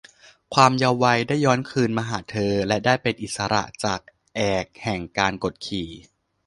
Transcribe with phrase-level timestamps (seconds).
[0.53, 3.99] ความเยาว์วัยได้ย้อนคืนมาหาเธอและได้เป็นอิสระจาก
[4.35, 5.89] แอกแห่งการกดขี่